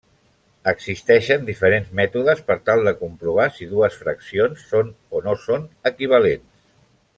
Existeixen 0.69 1.43
diferents 1.49 1.91
mètodes 1.99 2.41
per 2.47 2.57
tal 2.71 2.81
de 2.89 2.95
comprovar 3.03 3.47
si 3.59 3.69
dues 3.75 4.01
fraccions 4.05 4.67
són 4.73 4.91
o 5.19 5.23
no 5.29 5.37
són 5.47 5.69
equivalents. 5.93 6.53